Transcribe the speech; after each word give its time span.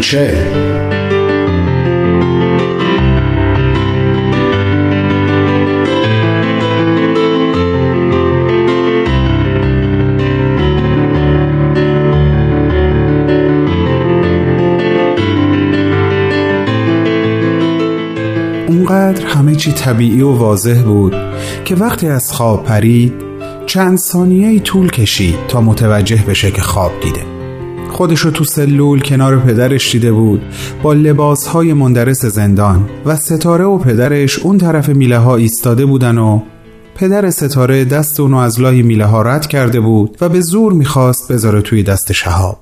کوچه 0.00 0.50
اونقدر 18.68 19.26
همه 19.26 19.54
چی 19.56 19.72
طبیعی 19.72 20.22
و 20.22 20.30
واضح 20.30 20.82
بود 20.82 21.16
که 21.64 21.74
وقتی 21.74 22.08
از 22.08 22.32
خواب 22.32 22.64
پرید 22.64 23.12
چند 23.66 23.98
ثانیه 23.98 24.48
ای 24.48 24.60
طول 24.60 24.90
کشید 24.90 25.46
تا 25.48 25.60
متوجه 25.60 26.24
بشه 26.28 26.50
که 26.50 26.62
خواب 26.62 26.92
دیده. 27.02 27.39
خودشو 28.00 28.30
تو 28.30 28.44
سلول 28.44 29.00
کنار 29.00 29.38
پدرش 29.38 29.92
دیده 29.92 30.12
بود. 30.12 30.42
با 30.82 30.92
لباسهای 30.92 31.72
مندرس 31.72 32.26
زندان 32.26 32.88
و 33.06 33.16
ستاره 33.16 33.64
و 33.64 33.78
پدرش 33.78 34.38
اون 34.38 34.58
طرف 34.58 34.88
میله 34.88 35.18
ها 35.18 35.36
ایستاده 35.36 35.86
بودن 35.86 36.18
و 36.18 36.40
پدر 36.94 37.30
ستاره 37.30 37.84
دست 37.84 38.20
اونو 38.20 38.36
از 38.36 38.60
لای 38.60 38.82
میله 38.82 39.04
ها 39.04 39.22
رد 39.22 39.46
کرده 39.46 39.80
بود 39.80 40.18
و 40.20 40.28
به 40.28 40.40
زور 40.40 40.72
می‌خواست 40.72 41.32
بذاره 41.32 41.62
توی 41.62 41.82
دست 41.82 42.12
شهاب. 42.12 42.58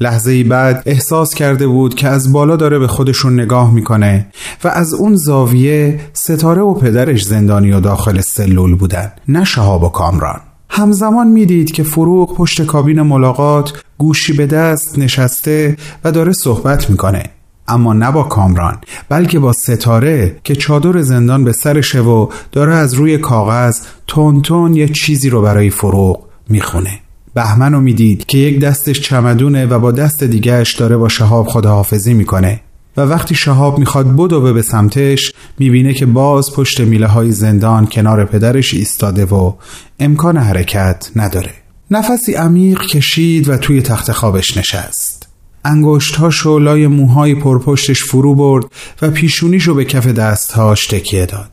لحظه 0.00 0.30
ای 0.30 0.44
بعد 0.44 0.82
احساس 0.86 1.34
کرده 1.34 1.66
بود 1.66 1.94
که 1.94 2.08
از 2.08 2.32
بالا 2.32 2.56
داره 2.56 2.78
به 2.78 2.86
خودشون 2.86 3.40
نگاه 3.40 3.74
می‌کنه 3.74 4.26
و 4.64 4.68
از 4.68 4.94
اون 4.94 5.16
زاویه 5.16 6.00
ستاره 6.12 6.62
و 6.62 6.74
پدرش 6.74 7.24
زندانی 7.24 7.72
و 7.72 7.80
داخل 7.80 8.20
سلول 8.20 8.74
بودن 8.74 9.12
نه 9.28 9.44
شهاب 9.44 9.82
و 9.82 9.88
کامران. 9.88 10.40
همزمان 10.76 11.26
می‌دید 11.26 11.72
که 11.72 11.82
فروغ 11.82 12.36
پشت 12.36 12.62
کابین 12.62 13.02
ملاقات 13.02 13.72
گوشی 13.98 14.32
به 14.32 14.46
دست 14.46 14.98
نشسته 14.98 15.76
و 16.04 16.12
داره 16.12 16.32
صحبت 16.32 16.90
می‌کنه. 16.90 17.22
اما 17.68 17.92
نه 17.92 18.12
با 18.12 18.22
کامران 18.22 18.76
بلکه 19.08 19.38
با 19.38 19.52
ستاره 19.52 20.36
که 20.44 20.56
چادر 20.56 21.02
زندان 21.02 21.44
به 21.44 21.52
سرشه 21.52 22.00
و 22.00 22.28
داره 22.52 22.74
از 22.74 22.94
روی 22.94 23.18
کاغذ 23.18 23.80
تون 24.06 24.42
تون 24.42 24.74
یه 24.74 24.88
چیزی 24.88 25.30
رو 25.30 25.42
برای 25.42 25.70
فروغ 25.70 26.24
می‌خونه. 26.48 27.00
بهمن 27.34 27.72
رو 27.72 27.80
می‌دید 27.80 28.26
که 28.26 28.38
یک 28.38 28.60
دستش 28.60 29.00
چمدونه 29.00 29.66
و 29.66 29.78
با 29.78 29.92
دست 29.92 30.24
دیگهش 30.24 30.74
داره 30.74 30.96
با 30.96 31.08
شهاب 31.08 31.46
خداحافظی 31.46 32.14
می‌کنه. 32.14 32.60
و 32.96 33.00
وقتی 33.00 33.34
شهاب 33.34 33.78
می‌خواد 33.78 34.16
بدوه 34.16 34.52
به 34.52 34.62
سمتش 34.62 35.32
می‌بینه 35.58 35.94
که 35.94 36.06
باز 36.06 36.52
پشت 36.56 36.80
میله 36.80 37.06
های 37.06 37.32
زندان 37.32 37.86
کنار 37.86 38.24
پدرش 38.24 38.74
ایستاده 38.74 39.24
و 39.24 39.52
امکان 40.00 40.36
حرکت 40.36 41.10
نداره. 41.16 41.54
نفسی 41.90 42.34
عمیق 42.34 42.80
کشید 42.80 43.48
و 43.48 43.56
توی 43.56 43.82
تخت 43.82 44.12
خوابش 44.12 44.56
نشست. 44.56 45.28
انگشتهاشو 45.64 46.58
لای 46.58 46.86
موهای 46.86 47.34
پرپشتش 47.34 48.04
فرو 48.04 48.34
برد 48.34 48.64
و 49.02 49.10
پیشونیشو 49.10 49.74
به 49.74 49.84
کف 49.84 50.06
دستهاش 50.06 50.86
تکیه 50.86 51.26
داد. 51.26 51.50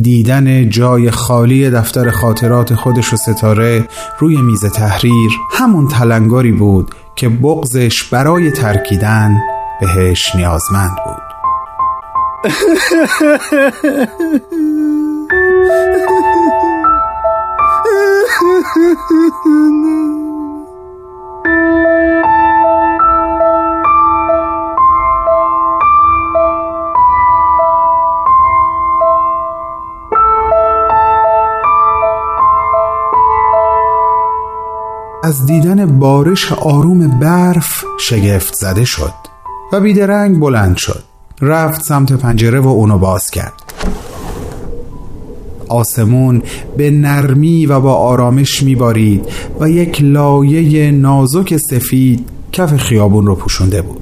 دیدن 0.00 0.68
جای 0.68 1.10
خالی 1.10 1.70
دفتر 1.70 2.10
خاطرات 2.10 2.74
خودش 2.74 3.12
و 3.12 3.16
ستاره 3.16 3.84
روی 4.18 4.36
میز 4.36 4.64
تحریر 4.64 5.30
همون 5.52 5.88
تلنگاری 5.88 6.52
بود 6.52 6.94
که 7.16 7.28
بغزش 7.28 8.04
برای 8.04 8.50
ترکیدن 8.50 9.38
بهش 9.80 10.34
نیازمند 10.34 10.96
بود. 11.04 11.22
از 35.22 35.46
دیدن 35.46 35.98
بارش 35.98 36.52
آروم 36.52 37.18
برف 37.18 37.84
شگفت 37.98 38.54
زده 38.54 38.84
شد. 38.84 39.25
و 39.72 39.80
بیدرنگ 39.80 40.40
بلند 40.40 40.76
شد 40.76 41.02
رفت 41.40 41.82
سمت 41.82 42.12
پنجره 42.12 42.60
و 42.60 42.68
اونو 42.68 42.98
باز 42.98 43.30
کرد 43.30 43.52
آسمون 45.68 46.42
به 46.76 46.90
نرمی 46.90 47.66
و 47.66 47.80
با 47.80 47.94
آرامش 47.94 48.62
میبارید 48.62 49.26
و 49.60 49.70
یک 49.70 50.02
لایه 50.02 50.90
نازک 50.90 51.56
سفید 51.56 52.28
کف 52.52 52.76
خیابون 52.76 53.26
رو 53.26 53.34
پوشونده 53.34 53.82
بود 53.82 54.00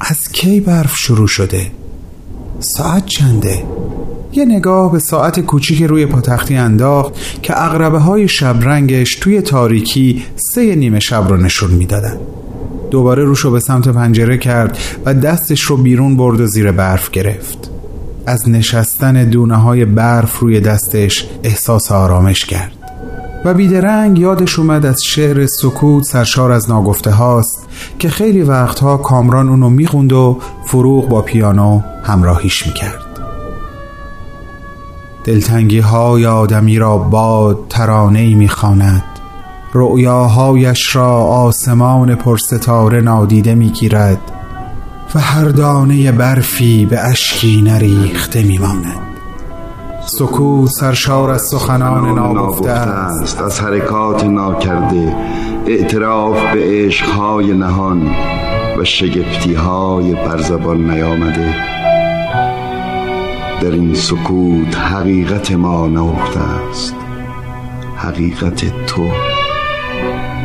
از 0.00 0.28
کی 0.32 0.60
برف 0.60 0.96
شروع 0.96 1.26
شده؟ 1.26 1.70
ساعت 2.58 3.06
چنده؟ 3.06 3.64
یه 4.32 4.44
نگاه 4.44 4.92
به 4.92 4.98
ساعت 4.98 5.40
کوچیک 5.40 5.82
روی 5.82 6.06
پاتختی 6.06 6.56
انداخت 6.56 7.14
که 7.42 7.62
اغربه 7.62 7.98
های 7.98 8.28
شبرنگش 8.28 9.14
توی 9.20 9.40
تاریکی 9.40 10.22
سه 10.36 10.74
نیمه 10.74 11.00
شب 11.00 11.28
رو 11.28 11.36
نشون 11.36 11.70
می‌دادن. 11.70 12.16
دوباره 12.90 13.24
روشو 13.24 13.50
به 13.50 13.60
سمت 13.60 13.88
پنجره 13.88 14.38
کرد 14.38 14.78
و 15.04 15.14
دستش 15.14 15.60
رو 15.60 15.76
بیرون 15.76 16.16
برد 16.16 16.40
و 16.40 16.46
زیر 16.46 16.72
برف 16.72 17.10
گرفت. 17.10 17.70
از 18.26 18.48
نشستن 18.48 19.24
دونه 19.24 19.56
های 19.56 19.84
برف 19.84 20.38
روی 20.38 20.60
دستش 20.60 21.26
احساس 21.42 21.92
آرامش 21.92 22.44
کرد. 22.44 22.72
و 23.44 23.54
بیدرنگ 23.54 24.18
یادش 24.18 24.58
اومد 24.58 24.86
از 24.86 25.02
شعر 25.04 25.46
سکوت 25.46 26.04
سرشار 26.04 26.52
از 26.52 26.70
ناگفته 26.70 27.10
هاست 27.10 27.68
که 27.98 28.08
خیلی 28.08 28.42
وقتها 28.42 28.96
کامران 28.96 29.48
اونو 29.48 29.70
می‌خوند 29.70 30.12
و 30.12 30.38
فروغ 30.66 31.08
با 31.08 31.22
پیانو 31.22 31.80
همراهیش 32.04 32.66
می‌کرد. 32.66 33.06
دلتنگی 35.24 35.78
های 35.78 36.26
آدمی 36.26 36.78
را 36.78 36.98
باد 36.98 37.58
ترانه 37.68 38.34
می‌خواند. 38.34 39.02
رؤیاهایش 39.74 40.96
را 40.96 41.12
آسمان 41.16 42.14
پرستاره 42.14 43.00
نادیده 43.00 43.54
می‌گیرد 43.54 44.32
و 45.14 45.18
هر 45.18 45.44
دانه 45.44 46.12
برفی 46.12 46.86
به 46.86 47.00
اشکی 47.00 47.62
نریخته 47.62 48.42
میماند. 48.42 49.00
سکوت 50.06 50.70
سرشار 50.70 51.30
از 51.30 51.42
سخنان 51.50 52.14
ناگفته 52.14 52.70
است. 52.70 53.40
از 53.40 53.60
حرکات 53.60 54.24
ناکرده 54.24 55.16
اعتراف 55.66 56.36
به 56.52 56.60
عشقهای 56.64 57.52
نهان 57.52 58.10
و 58.78 58.84
شگفتی 58.84 59.54
های 59.54 60.14
برزبان 60.14 60.90
نیامده. 60.90 61.54
در 63.60 63.70
این 63.70 63.94
سکوت 63.94 64.76
حقیقت 64.76 65.52
ما 65.52 65.86
نهفته 65.86 66.40
است. 66.40 66.94
حقیقت 67.96 68.86
تو. 68.86 69.02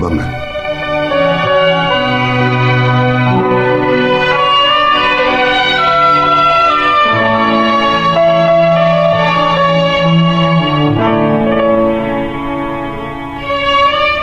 و 0.02 0.10
من. 0.10 0.46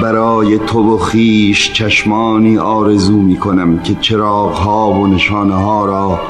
برای 0.02 0.58
تو 0.58 0.94
و 0.94 0.98
خیش 0.98 1.72
چشمانی 1.72 2.58
آرزو 2.58 3.16
می 3.16 3.36
کنم 3.36 3.78
که 3.78 3.94
چراغ 3.94 4.52
ها 4.52 4.90
و 4.90 5.06
نشانه 5.06 5.54
ها 5.54 5.84
را 5.84 6.20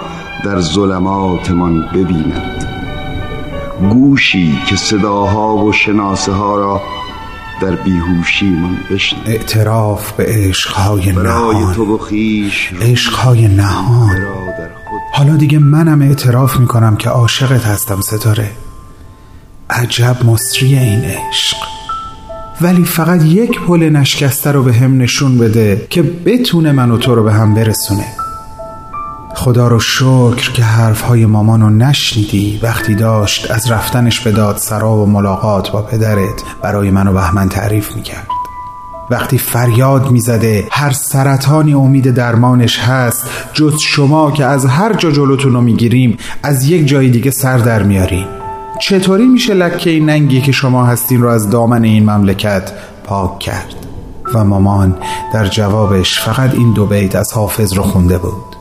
در 0.44 0.60
ظلماتمان 0.60 1.88
ببیند 1.94 2.66
گوشی 3.90 4.58
که 4.66 4.76
صداها 4.76 5.56
و 5.56 5.72
شناسه 5.72 6.32
ها 6.32 6.56
را 6.56 6.80
در 7.62 7.76
بیهوشی 7.76 8.44
من 8.44 8.76
بشن 8.90 9.16
اعتراف 9.26 10.12
به 10.12 10.24
عشقهای 10.28 11.12
نهان. 11.12 11.74
تو 11.74 11.98
عشقهای 12.80 13.48
نهان. 13.48 14.26
حالا 15.12 15.36
دیگه 15.36 15.58
منم 15.58 16.02
اعتراف 16.02 16.56
می‌کنم 16.56 16.96
که 16.96 17.08
عاشقت 17.08 17.64
هستم 17.64 18.00
ستاره. 18.00 18.50
عجب 19.70 20.16
مصری 20.24 20.78
این 20.78 21.04
عشق. 21.04 21.56
ولی 22.60 22.84
فقط 22.84 23.22
یک 23.24 23.60
پل 23.60 23.82
نشکسته 23.82 24.52
رو 24.52 24.62
به 24.62 24.72
هم 24.72 25.02
نشون 25.02 25.38
بده 25.38 25.86
که 25.90 26.02
بتونه 26.02 26.72
من 26.72 26.90
و 26.90 26.98
تو 26.98 27.14
رو 27.14 27.22
به 27.22 27.32
هم 27.32 27.54
برسونه. 27.54 28.21
خدا 29.42 29.68
رو 29.68 29.80
شکر 29.80 30.52
که 30.52 30.62
حرفهای 30.62 31.26
مامانو 31.26 31.70
نشنیدی. 31.70 32.60
وقتی 32.62 32.94
داشت 32.94 33.50
از 33.50 33.70
رفتنش 33.70 34.20
به 34.20 34.32
دادسرا 34.32 34.96
و 34.96 35.06
ملاقات 35.06 35.70
با 35.70 35.82
پدرت 35.82 36.42
برای 36.62 36.90
من 36.90 37.08
و 37.08 37.12
بهمن 37.12 37.48
تعریف 37.48 37.96
می‌کرد. 37.96 38.26
وقتی 39.10 39.38
فریاد 39.38 40.10
می‌زده 40.10 40.68
هر 40.70 40.90
سرطانی 40.90 41.74
امید 41.74 42.10
درمانش 42.10 42.78
هست 42.78 43.26
جز 43.52 43.74
شما 43.80 44.30
که 44.30 44.44
از 44.44 44.66
هر 44.66 44.92
جا 44.92 45.10
جلوتون 45.10 45.52
رو 45.52 45.60
می‌گیریم 45.60 46.16
از 46.42 46.64
یک 46.64 46.86
جای 46.86 47.10
دیگه 47.10 47.30
سر 47.30 47.58
در 47.58 47.82
میاریم. 47.82 48.26
چطوری 48.80 49.26
میشه 49.26 49.54
لکه 49.54 49.90
این 49.90 50.06
ننگی 50.06 50.40
که 50.40 50.52
شما 50.52 50.86
هستین 50.86 51.22
رو 51.22 51.28
از 51.28 51.50
دامن 51.50 51.84
این 51.84 52.10
مملکت 52.10 52.72
پاک 53.04 53.38
کرد؟ 53.38 53.74
و 54.34 54.44
مامان 54.44 54.96
در 55.34 55.46
جوابش 55.46 56.20
فقط 56.20 56.54
این 56.54 56.72
دو 56.72 56.86
بیت 56.86 57.16
از 57.16 57.32
حافظ 57.32 57.72
رو 57.72 57.82
خونده 57.82 58.18
بود. 58.18 58.51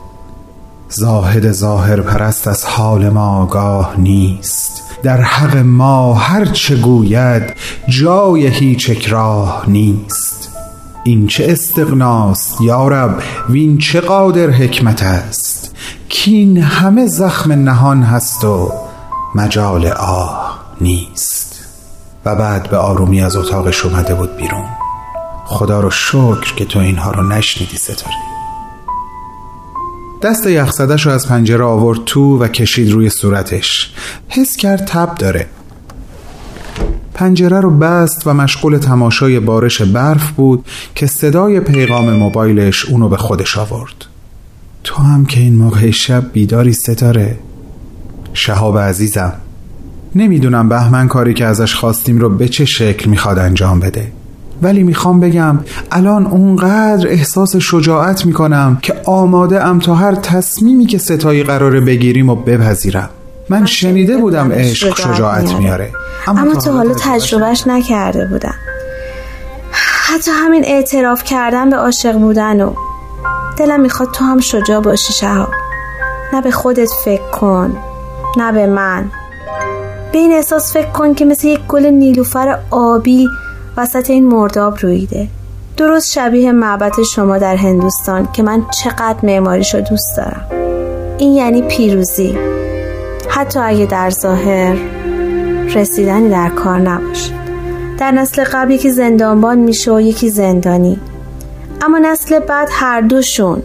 زاهد 0.94 1.52
ظاهر 1.52 2.00
پرست 2.00 2.48
از 2.48 2.64
حال 2.64 3.08
ما 3.08 3.42
آگاه 3.42 3.94
نیست. 3.98 4.82
در 5.02 5.20
حق 5.20 5.56
ما 5.56 6.14
هر 6.14 6.44
چه 6.44 6.76
گوید 6.76 7.42
جای 7.88 8.46
هیچ 8.46 8.90
اکراه 8.90 9.64
نیست. 9.68 10.50
این 11.04 11.26
چه 11.26 11.46
استغناست 11.48 12.60
یارب 12.60 13.22
وین 13.50 13.78
چه 13.78 14.00
قادر 14.00 14.50
حکمت 14.50 15.02
است؟ 15.02 15.74
کین 16.08 16.56
همه 16.56 17.06
زخم 17.06 17.52
نهان 17.52 18.02
هست 18.02 18.44
و 18.44 18.72
مجال 19.34 19.86
آه 19.86 20.58
نیست. 20.80 21.64
و 22.24 22.34
بعد 22.34 22.70
به 22.70 22.76
آرومی 22.76 23.22
از 23.22 23.36
اتاقش 23.36 23.84
اومده 23.84 24.14
بود 24.14 24.36
بیرون. 24.36 24.64
خدا 25.44 25.80
رو 25.80 25.90
شکر 25.90 26.54
که 26.56 26.64
تو 26.64 26.78
اینها 26.78 27.10
رو 27.10 27.28
نشنیدی 27.28 27.76
ستاره. 27.76 28.41
دست 30.22 30.46
یخزدش 30.46 31.06
رو 31.06 31.12
از 31.12 31.28
پنجره 31.28 31.64
آورد 31.64 31.98
تو 32.06 32.38
و 32.38 32.48
کشید 32.48 32.90
روی 32.90 33.10
صورتش. 33.10 33.92
حس 34.28 34.56
کرد 34.56 34.84
تب 34.84 35.14
داره. 35.18 35.46
پنجره 37.14 37.60
رو 37.60 37.70
بست 37.70 38.26
و 38.26 38.34
مشغول 38.34 38.78
تماشای 38.78 39.40
بارش 39.40 39.82
برف 39.82 40.30
بود 40.30 40.64
که 40.94 41.06
صدای 41.06 41.60
پیغام 41.60 42.12
موبایلش 42.12 42.86
اونو 42.86 43.08
به 43.08 43.16
خودش 43.16 43.58
آورد. 43.58 43.94
تو 44.84 45.02
هم 45.02 45.24
که 45.24 45.40
این 45.40 45.56
موقع 45.56 45.90
شب 45.90 46.32
بیداری 46.32 46.72
ستاره. 46.72 47.38
شهاب 48.32 48.78
عزیزم 48.78 49.32
نمی‌دونم 50.14 50.68
بهمن 50.68 51.08
کاری 51.08 51.34
که 51.34 51.44
ازش 51.44 51.74
خواستیم 51.74 52.18
رو 52.18 52.28
به 52.28 52.48
چه 52.48 52.64
شکل 52.64 53.10
می‌خواد 53.10 53.38
انجام 53.38 53.80
بده. 53.80 54.12
ولی 54.62 54.82
می‌خوام 54.82 55.20
بگم 55.20 55.58
الان 55.90 56.26
اونقدر 56.26 57.08
احساس 57.08 57.56
شجاعت 57.56 58.26
می‌کنم 58.26 58.78
که 58.82 58.94
آماده 59.04 59.64
ام 59.64 59.78
تا 59.78 59.94
هر 59.94 60.14
تصمیمی 60.14 60.86
که 60.86 60.98
ستایی 60.98 61.42
قراره 61.42 61.80
بگیریم 61.80 62.30
و 62.30 62.34
بپذیرم. 62.34 63.10
من 63.48 63.66
شنیده 63.66 64.16
بودم 64.16 64.52
عشق 64.52 64.96
شجاعت 64.98 65.54
میاره. 65.54 65.90
اما 66.26 66.54
تا 66.54 66.72
حالا 66.72 66.94
تجربهش 66.94 67.66
نکرده 67.66 68.26
بودم. 68.26 68.54
حتی 70.08 70.30
همین 70.30 70.64
اعتراف 70.66 71.24
کردن 71.24 71.70
به 71.70 71.76
عاشق 71.76 72.12
بودن 72.12 72.60
و 72.60 72.72
دلم 73.58 73.80
می‌خواد 73.80 74.08
تو 74.12 74.24
هم 74.24 74.40
شجاع 74.40 74.80
باشی 74.80 75.12
شهاب. 75.12 75.48
نه 76.32 76.42
به 76.42 76.50
خودت 76.50 76.90
فکر 77.04 77.30
کن 77.30 77.76
نه 78.36 78.52
به 78.52 78.66
من. 78.66 79.10
به 80.12 80.18
این 80.18 80.32
احساس 80.32 80.72
فکر 80.72 80.90
کن 80.90 81.14
که 81.14 81.24
مثل 81.24 81.48
یک 81.48 81.60
گل 81.68 81.86
نیلوفر 81.86 82.58
آبی 82.70 83.28
وسط 83.76 84.10
این 84.10 84.28
مرداب 84.28 84.78
رویده 84.80 85.28
درست 85.76 86.12
شبیه 86.12 86.52
معبد 86.52 87.02
شما 87.14 87.38
در 87.38 87.56
هندوستان 87.56 88.28
که 88.32 88.42
من 88.42 88.66
چقدر 88.82 89.18
معماریشو 89.22 89.80
دوست 89.80 90.16
دارم. 90.16 90.46
این 91.18 91.32
یعنی 91.32 91.62
پیروزی. 91.62 92.38
حتی 93.28 93.58
اگه 93.58 93.86
در 93.86 94.10
ظاهر 94.10 94.76
رسیدنی 95.74 96.30
در 96.30 96.48
کار 96.48 96.78
نباشه 96.78 97.32
در 97.98 98.10
نسل 98.10 98.44
قبل 98.44 98.70
یکی 98.70 98.90
زندانبان 98.90 99.58
میشه 99.58 99.92
و 99.92 100.00
یکی 100.00 100.30
زندانی. 100.30 101.00
اما 101.82 101.98
نسل 101.98 102.38
بعد 102.38 102.68
هر 102.72 103.00
دوشون. 103.00 103.62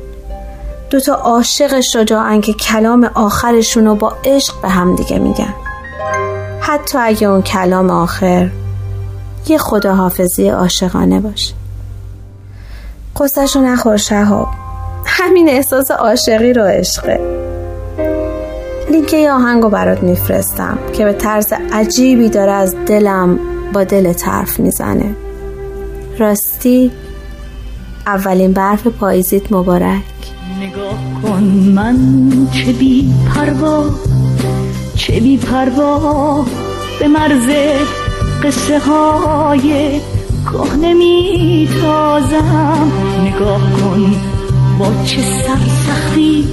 دوتا 0.89 1.13
عاشق 1.13 1.79
شجاعن 1.79 2.41
که 2.41 2.53
کلام 2.53 3.03
آخرشون 3.13 3.85
رو 3.85 3.95
با 3.95 4.13
عشق 4.25 4.61
به 4.61 4.69
هم 4.69 4.95
دیگه 4.95 5.19
میگن. 5.19 5.53
حتی 6.59 6.97
اگه 6.97 7.27
اون 7.27 7.41
کلام 7.41 7.89
آخر 7.89 8.49
یه 9.49 9.57
خداحافظی 9.57 10.49
عاشقانه 10.49 11.19
باشه. 11.19 11.53
قصهشو 13.19 13.61
نخور 13.61 13.97
شهاب. 13.97 14.47
همین 15.05 15.49
احساس 15.49 15.91
عاشقی 15.91 16.53
رو 16.53 16.63
عشقه. 16.63 17.19
لینک 18.91 19.13
یه 19.13 19.31
آهنگو 19.31 19.69
برات 19.69 20.03
میفرستم 20.03 20.77
که 20.93 21.05
به 21.05 21.13
طرز 21.13 21.53
عجیبی 21.73 22.29
داره 22.29 22.51
از 22.51 22.75
دلم 22.85 23.39
با 23.73 23.83
دل 23.83 24.13
طرف 24.13 24.59
می‌زنه. 24.59 25.15
راستی 26.19 26.91
اولین 28.07 28.53
برف 28.53 28.87
پاییزیت 28.87 29.51
مبارک. 29.51 30.03
نگاه 30.61 30.97
کن 31.23 31.43
من 31.75 31.97
چه 32.51 32.71
بی 32.71 33.13
پروا 33.35 33.85
چه 34.95 35.19
بی 35.19 35.37
پروا 35.37 36.45
به 36.99 37.07
مرز 37.07 37.49
قصه 38.43 38.79
های 38.79 39.99
کهنه 40.45 40.93
می 40.93 41.69
تازم 41.81 42.91
نگاه 43.21 43.61
کن 43.71 44.15
با 44.79 45.03
چه 45.05 45.21
سرسختی 45.21 46.47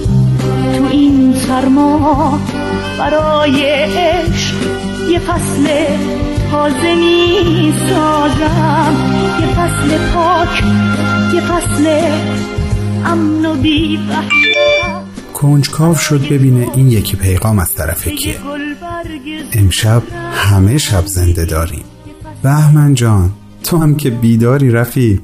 تو 0.77 0.85
این 0.91 1.35
سرما. 1.35 2.39
برای 2.99 3.65
عشق 3.67 4.55
یه 5.11 5.19
فصل 5.19 5.67
تازه 6.51 6.95
می 6.95 7.75
سازم 7.89 8.95
یه 9.41 9.47
فصل 9.47 9.99
پاک 10.15 10.65
یه 11.35 11.41
فصل 11.41 11.87
امن 13.05 13.47
و 13.47 13.55
بی 13.55 13.99
کنجکاو 15.45 15.95
شد 15.95 16.29
ببینه 16.29 16.69
این 16.75 16.89
یکی 16.89 17.17
پیغام 17.17 17.59
از 17.59 17.75
طرف 17.75 18.09
کیه. 18.09 18.37
امشب 19.53 20.03
همه 20.33 20.79
شب 20.79 21.07
زنده 21.07 21.45
داریم. 21.45 21.85
بهمن 22.43 22.95
جان 22.95 23.31
تو 23.63 23.77
هم 23.77 23.95
که 23.95 24.11
بیداری 24.11 24.71
رفیق. 24.71 25.21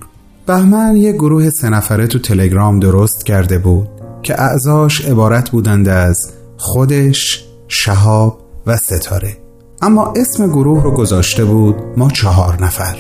بهمن 0.46 0.96
یه 0.96 1.12
گروه 1.12 1.50
سه 1.50 1.69
نفره 1.69 2.06
تو 2.06 2.19
تلگرام 2.19 2.81
درست 2.81 3.26
کرده 3.26 3.58
بود 3.58 3.88
که 4.22 4.40
اعضاش 4.40 5.05
عبارت 5.05 5.50
بودند 5.50 5.88
از 5.88 6.32
خودش، 6.56 7.44
شهاب 7.69 8.40
و 8.67 8.76
ستاره. 8.76 9.37
اما 9.82 10.14
اسم 10.17 10.46
گروه 10.46 10.82
رو 10.82 10.90
گذاشته 10.90 11.44
بود 11.44 11.76
ما 11.96 12.11
چهار 12.11 12.64
نفر. 12.64 12.96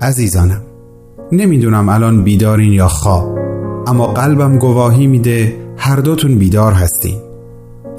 عزیزانم 0.00 0.62
نمی‌دونم 1.32 1.88
الان 1.88 2.24
بیدارین 2.24 2.72
یا 2.72 2.88
خواب. 2.88 3.49
اما 3.86 4.06
قلبم 4.06 4.58
گواهی 4.58 5.06
میده 5.06 5.56
هر 5.76 5.96
دوتون 5.96 6.34
بیدار 6.38 6.72
هستین. 6.72 7.16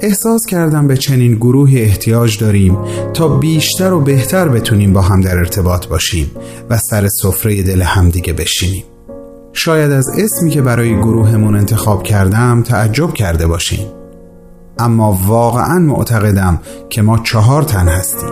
احساس 0.00 0.46
کردم 0.46 0.86
به 0.86 0.96
چنین 0.96 1.34
گروهی 1.34 1.82
احتیاج 1.82 2.38
داریم 2.38 2.78
تا 3.14 3.28
بیشتر 3.28 3.92
و 3.92 4.00
بهتر 4.00 4.48
بتونیم 4.48 4.92
با 4.92 5.00
هم 5.00 5.20
در 5.20 5.38
ارتباط 5.38 5.86
باشیم 5.86 6.30
و 6.70 6.78
سر 6.78 7.08
سفره 7.08 7.62
دل 7.62 7.82
همدیگه 7.82 8.32
بشینیم. 8.32 8.84
شاید 9.52 9.90
از 9.90 10.08
اسمی 10.08 10.50
که 10.50 10.62
برای 10.62 10.96
گروهمون 10.96 11.56
انتخاب 11.56 12.02
کردم 12.02 12.62
تعجب 12.62 13.14
کرده 13.14 13.46
باشیم 13.46 13.86
اما 14.78 15.18
واقعا 15.26 15.78
معتقدم 15.78 16.60
که 16.90 17.02
ما 17.02 17.18
چهار 17.18 17.62
تن 17.62 17.88
هستیم. 17.88 18.30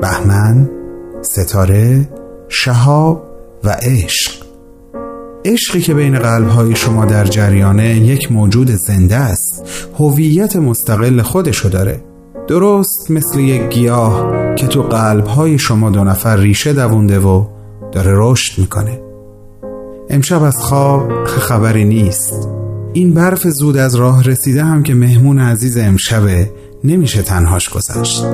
بهمن، 0.00 0.70
ستاره، 1.22 2.08
شهاب 2.48 3.24
و 3.64 3.76
عشق. 3.82 4.47
عشقی 5.44 5.80
که 5.80 5.94
بین 5.94 6.18
قلبهای 6.18 6.76
شما 6.76 7.04
در 7.04 7.24
جریانه 7.24 7.96
یک 7.96 8.32
موجود 8.32 8.70
زنده 8.70 9.16
است 9.16 9.64
هویت 9.98 10.56
مستقل 10.56 11.22
خودشو 11.22 11.68
داره. 11.68 12.00
درست 12.48 13.10
مثل 13.10 13.40
یک 13.40 13.68
گیاه 13.68 14.32
که 14.56 14.66
تو 14.66 14.82
قلبهای 14.82 15.58
شما 15.58 15.90
دو 15.90 16.04
نفر 16.04 16.36
ریشه 16.36 16.72
دوونده 16.72 17.18
و 17.18 17.44
داره 17.92 18.12
رشد 18.14 18.60
می‌کنه. 18.60 19.00
امشب 20.10 20.42
از 20.42 20.56
خواب 20.56 21.24
خبری 21.24 21.84
نیست. 21.84 22.48
این 22.92 23.14
برف 23.14 23.46
زود 23.46 23.76
از 23.76 23.94
راه 23.94 24.24
رسیده 24.24 24.64
هم 24.64 24.82
که 24.82 24.94
مهمون 24.94 25.38
عزیز 25.38 25.78
امشبه 25.78 26.50
نمیشه 26.84 27.22
تنهاش 27.22 27.68
گذشت. 27.68 28.24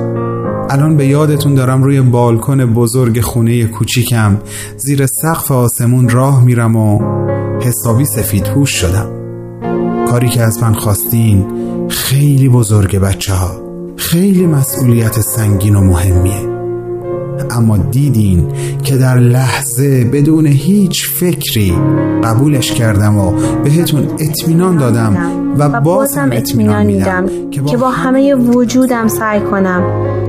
الان 0.69 0.97
به 0.97 1.07
یادتون 1.07 1.55
دارم 1.55 1.83
روی 1.83 2.01
بالکن 2.01 2.65
بزرگ 2.65 3.21
خونه 3.21 3.65
کوچیکم. 3.65 4.37
زیر 4.77 5.05
سقف 5.05 5.51
آسمون 5.51 6.09
راه 6.09 6.43
میرم 6.43 6.75
و 6.75 6.99
حسابی 7.61 8.05
سفید 8.05 8.43
پوش 8.43 8.69
شدم. 8.69 9.09
کاری 10.09 10.29
که 10.29 10.41
از 10.41 10.63
من 10.63 10.73
خواستین 10.73 11.45
خیلی 11.89 12.49
بزرگه 12.49 12.99
بچه 12.99 13.33
ها 13.33 13.61
خیلی 13.97 14.47
مسئولیت 14.47 15.21
سنگین 15.21 15.75
و 15.75 15.81
مهمیه. 15.81 16.55
اما 17.51 17.77
دیدین 17.77 18.47
که 18.83 18.97
در 18.97 19.17
لحظه 19.17 20.03
بدون 20.03 20.47
هیچ 20.47 21.09
فکری 21.09 21.75
قبولش 22.23 22.71
کردم 22.71 23.17
و 23.17 23.31
بهتون 23.63 24.07
اطمینان 24.19 24.77
دادم 24.77 25.17
و 25.57 25.81
بازم 25.81 26.29
اطمینان 26.31 26.85
میدم 26.85 27.25
که 27.51 27.77
با 27.77 27.89
همه 27.89 28.35
وجودم 28.35 29.07
سعی 29.07 29.41
کنم. 29.41 29.83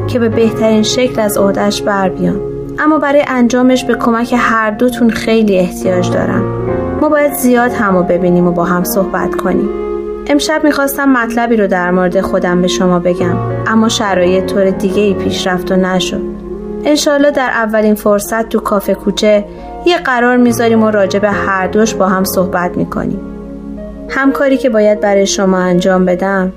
که 0.07 0.19
به 0.19 0.29
بهترین 0.29 0.83
شکل 0.83 1.21
از 1.21 1.39
عهدهش 1.39 1.83
بر 1.83 2.09
بیام. 2.09 2.41
اما 2.79 2.99
برای 2.99 3.25
انجامش 3.29 3.85
به 3.85 3.95
کمک 3.95 4.35
هر 4.39 4.71
دوتون 4.71 5.11
خیلی 5.11 5.59
احتیاج 5.59 6.11
دارم. 6.11 6.43
ما 7.01 7.09
باید 7.09 7.33
زیاد 7.33 7.73
همو 7.73 8.03
ببینیم 8.03 8.47
و 8.47 8.53
با 8.53 8.65
هم 8.65 8.85
صحبت 8.85 9.35
کنیم. 9.35 9.69
امشب 10.27 10.61
می‌خواستم 10.65 11.09
مطلبی 11.09 11.57
رو 11.57 11.67
در 11.67 11.91
مورد 11.91 12.21
خودم 12.21 12.63
به 12.63 12.69
شما 12.69 12.99
بگم 12.99 13.37
اما 13.67 13.89
شرایط 13.89 14.45
طور 14.45 14.71
دیگه 14.71 15.03
ای 15.03 15.15
پیش 15.15 15.47
رفت 15.47 15.73
و 15.73 15.77
نشد. 15.77 16.23
انشالله 16.85 17.31
در 17.31 17.51
اولین 17.51 17.95
فرصت 17.95 18.49
تو 18.49 18.61
کافه 18.61 18.95
کوچه 18.95 19.45
یه 19.87 19.99
قرار 19.99 20.37
می‌ذاریم 20.37 20.83
و 20.83 20.91
راجع 20.91 21.19
به 21.19 21.31
هر 21.31 21.67
دوش 21.67 21.95
با 21.95 22.09
هم 22.09 22.25
صحبت 22.25 22.77
می‌کنیم. 22.77 23.21
هم 24.09 24.33
کاری 24.33 24.57
که 24.57 24.71
باید 24.71 25.01
برای 25.01 25.27
شما 25.27 25.59
انجام 25.59 26.05
بدم 26.05 26.53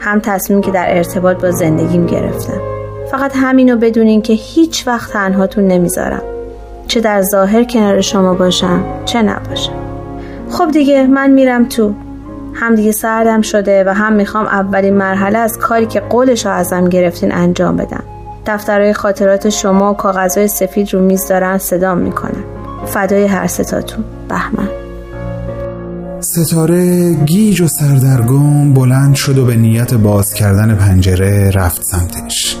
هم 0.00 0.20
تصمیمی 0.20 0.62
که 0.62 0.70
در 0.70 0.86
ارتباط 0.88 1.42
با 1.42 1.50
زندگیم 1.50 2.06
گرفتم. 2.06 2.75
فقط 3.10 3.32
همینو 3.34 3.76
بدونین 3.76 4.22
که 4.22 4.32
هیچ 4.32 4.86
وقت 4.86 5.12
تنهاتون 5.12 5.66
نمی‌ذارم. 5.66 6.22
چه 6.86 7.00
در 7.00 7.22
ظاهر 7.22 7.64
کنار 7.64 8.00
شما 8.00 8.34
باشم 8.34 8.84
چه 9.04 9.22
نباشم. 9.22 9.72
خب 10.50 10.70
دیگه 10.70 11.06
من 11.06 11.30
میرم 11.30 11.68
تو. 11.68 11.94
هم 12.54 12.74
دیگه 12.74 12.92
سردم 12.92 13.42
شده 13.42 13.84
و 13.84 13.88
هم 13.88 14.12
می‌خوام 14.12 14.46
اولین 14.46 14.94
مرحله 14.94 15.38
از 15.38 15.58
کاری 15.58 15.86
که 15.86 16.00
قولش 16.00 16.46
رو 16.46 16.52
ازم 16.52 16.88
گرفتین 16.88 17.32
انجام 17.32 17.76
بدم. 17.76 18.02
دفترهای 18.46 18.92
خاطرات 18.92 19.48
شما 19.48 19.92
و 19.92 19.96
کاغذهای 19.96 20.48
سفید 20.48 20.94
رو 20.94 21.00
میز 21.00 21.28
دارن 21.28 21.58
صدام 21.58 21.98
می‌کنن. 21.98 22.44
فدای 22.86 23.26
هر 23.26 23.46
ستاتون 23.46 24.04
بهمن. 24.28 24.68
ستاره 26.20 27.12
گیج 27.14 27.60
و 27.60 27.68
سردرگم 27.68 28.74
بلند 28.74 29.14
شد 29.14 29.38
و 29.38 29.44
به 29.44 29.56
نیت 29.56 29.94
باز 29.94 30.34
کردن 30.34 30.74
پنجره 30.74 31.50
رفت 31.50 31.82
سمتش. 31.82 32.56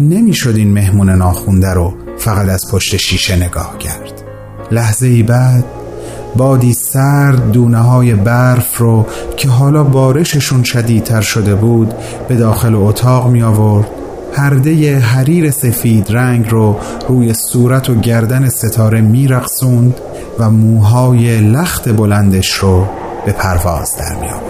نمی‌شد 0.00 0.56
این 0.56 0.72
مهمون 0.72 1.10
ناخونده 1.10 1.74
رو 1.74 1.94
فقط 2.18 2.48
از 2.48 2.64
پشت 2.72 2.96
شیشه 2.96 3.36
نگاه 3.36 3.78
کرد 3.78 4.12
لحظه 4.70 5.06
ای 5.06 5.22
بعد 5.22 5.64
بادی 6.36 6.72
سرد 6.72 7.52
دونه 7.52 7.78
های 7.78 8.14
برف 8.14 8.78
رو 8.78 9.06
که 9.36 9.48
حالا 9.48 9.84
بارششون 9.84 10.62
شدیدتر 10.62 11.20
شده 11.20 11.54
بود 11.54 11.94
به 12.28 12.36
داخل 12.36 12.74
اتاق 12.74 13.30
می 13.30 13.42
آورد 13.42 13.88
پرده 14.32 14.98
حریر 14.98 15.50
سفید 15.50 16.06
رنگ 16.10 16.50
رو 16.50 16.76
روی 17.08 17.34
صورت 17.34 17.90
و 17.90 17.94
گردن 17.94 18.48
ستاره 18.48 19.00
می 19.00 19.28
رقصوند 19.28 19.94
و 20.38 20.50
موهای 20.50 21.40
لخت 21.40 21.88
بلندش 21.88 22.52
رو 22.52 22.86
به 23.26 23.32
پرواز 23.32 23.96
در 23.98 24.14
می 24.20 24.28
آورد. 24.28 24.49